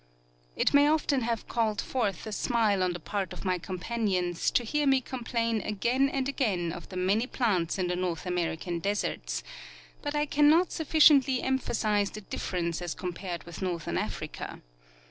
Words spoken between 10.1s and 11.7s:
I cannot sufficiently em